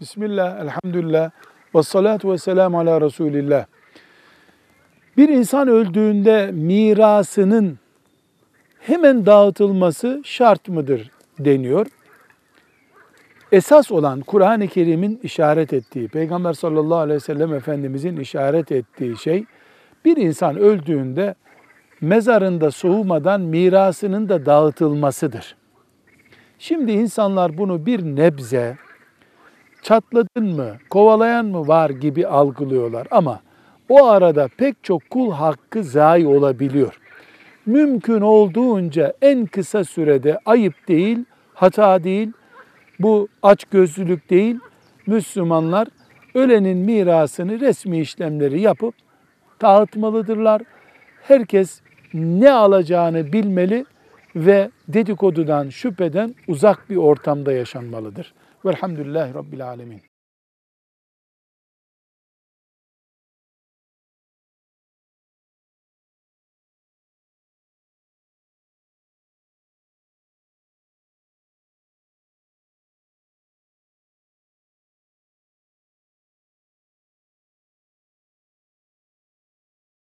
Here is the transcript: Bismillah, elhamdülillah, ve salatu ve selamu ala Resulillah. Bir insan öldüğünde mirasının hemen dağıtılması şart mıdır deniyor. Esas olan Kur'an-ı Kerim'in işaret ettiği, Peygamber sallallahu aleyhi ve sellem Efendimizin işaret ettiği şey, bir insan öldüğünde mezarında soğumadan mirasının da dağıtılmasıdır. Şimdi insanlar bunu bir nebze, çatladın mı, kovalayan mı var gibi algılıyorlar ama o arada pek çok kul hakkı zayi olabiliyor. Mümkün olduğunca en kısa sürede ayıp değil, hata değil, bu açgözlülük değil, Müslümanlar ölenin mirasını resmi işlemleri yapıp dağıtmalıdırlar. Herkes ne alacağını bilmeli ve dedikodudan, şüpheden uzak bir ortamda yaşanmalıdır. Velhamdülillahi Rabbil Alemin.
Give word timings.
Bismillah, 0.00 0.60
elhamdülillah, 0.60 1.30
ve 1.74 1.82
salatu 1.82 2.32
ve 2.32 2.38
selamu 2.38 2.78
ala 2.78 3.00
Resulillah. 3.00 3.66
Bir 5.16 5.28
insan 5.28 5.68
öldüğünde 5.68 6.50
mirasının 6.52 7.78
hemen 8.80 9.26
dağıtılması 9.26 10.20
şart 10.24 10.68
mıdır 10.68 11.10
deniyor. 11.38 11.86
Esas 13.52 13.90
olan 13.90 14.20
Kur'an-ı 14.20 14.68
Kerim'in 14.68 15.20
işaret 15.22 15.72
ettiği, 15.72 16.08
Peygamber 16.08 16.52
sallallahu 16.52 16.98
aleyhi 16.98 17.16
ve 17.16 17.20
sellem 17.20 17.54
Efendimizin 17.54 18.16
işaret 18.16 18.72
ettiği 18.72 19.18
şey, 19.18 19.44
bir 20.04 20.16
insan 20.16 20.56
öldüğünde 20.56 21.34
mezarında 22.00 22.70
soğumadan 22.70 23.40
mirasının 23.40 24.28
da 24.28 24.46
dağıtılmasıdır. 24.46 25.56
Şimdi 26.58 26.92
insanlar 26.92 27.58
bunu 27.58 27.86
bir 27.86 28.02
nebze, 28.02 28.76
çatladın 29.88 30.56
mı, 30.56 30.76
kovalayan 30.90 31.46
mı 31.46 31.68
var 31.68 31.90
gibi 31.90 32.26
algılıyorlar 32.26 33.06
ama 33.10 33.40
o 33.88 34.06
arada 34.06 34.48
pek 34.56 34.84
çok 34.84 35.10
kul 35.10 35.32
hakkı 35.32 35.84
zayi 35.84 36.26
olabiliyor. 36.26 37.00
Mümkün 37.66 38.20
olduğunca 38.20 39.12
en 39.22 39.46
kısa 39.46 39.84
sürede 39.84 40.38
ayıp 40.46 40.88
değil, 40.88 41.24
hata 41.54 42.04
değil, 42.04 42.32
bu 42.98 43.28
açgözlülük 43.42 44.30
değil, 44.30 44.58
Müslümanlar 45.06 45.88
ölenin 46.34 46.78
mirasını 46.78 47.60
resmi 47.60 48.00
işlemleri 48.00 48.60
yapıp 48.60 48.94
dağıtmalıdırlar. 49.62 50.62
Herkes 51.22 51.80
ne 52.14 52.52
alacağını 52.52 53.32
bilmeli 53.32 53.84
ve 54.36 54.70
dedikodudan, 54.88 55.68
şüpheden 55.68 56.34
uzak 56.48 56.90
bir 56.90 56.96
ortamda 56.96 57.52
yaşanmalıdır. 57.52 58.34
Velhamdülillahi 58.64 59.34
Rabbil 59.34 59.66
Alemin. 59.66 60.02